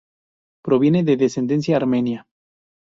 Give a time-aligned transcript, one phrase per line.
[0.63, 2.25] Proviene de descendencia armenia.